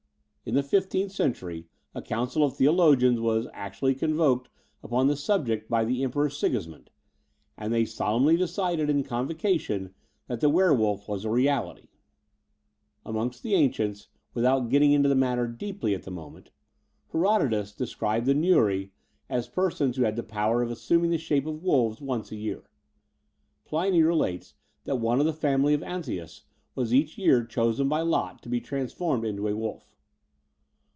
[0.51, 4.49] "In the fifteenth century a council of theologians was actually convoked
[4.83, 6.89] upon the subject by the Emperor Sigismund;
[7.57, 9.93] and they solemnly decided in convocation
[10.27, 11.89] that the werewolf was a reality.
[13.05, 16.03] Between London and Clymptng 189 Amongst the ancients— without going into the matter deeply at
[16.03, 16.49] the moment—
[17.13, 18.91] Herodotus de scribes the Neuri
[19.29, 22.63] as persons who had the power of assuming the shape of wolves once a year.
[23.63, 24.55] Pliny relates
[24.85, 26.45] that one of the family of Antaeus
[26.75, 29.87] was each year chosen by lot to be transformed into a wolf.